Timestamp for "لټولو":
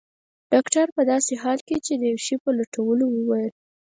2.59-3.03